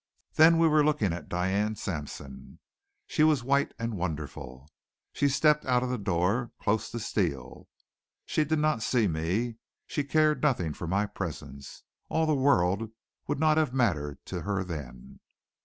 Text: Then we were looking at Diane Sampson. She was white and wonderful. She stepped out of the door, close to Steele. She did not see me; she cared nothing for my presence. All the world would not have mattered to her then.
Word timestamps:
Then 0.33 0.57
we 0.57 0.67
were 0.67 0.83
looking 0.83 1.13
at 1.13 1.29
Diane 1.29 1.75
Sampson. 1.75 2.57
She 3.05 3.21
was 3.23 3.43
white 3.43 3.71
and 3.77 3.95
wonderful. 3.95 4.67
She 5.13 5.29
stepped 5.29 5.63
out 5.63 5.83
of 5.83 5.91
the 5.91 5.99
door, 5.99 6.49
close 6.59 6.89
to 6.89 6.99
Steele. 6.99 7.67
She 8.25 8.43
did 8.43 8.57
not 8.57 8.81
see 8.81 9.07
me; 9.07 9.57
she 9.85 10.03
cared 10.03 10.41
nothing 10.41 10.73
for 10.73 10.87
my 10.87 11.05
presence. 11.05 11.83
All 12.09 12.25
the 12.25 12.33
world 12.33 12.89
would 13.27 13.39
not 13.39 13.57
have 13.57 13.75
mattered 13.75 14.17
to 14.25 14.41
her 14.41 14.63
then. 14.63 15.19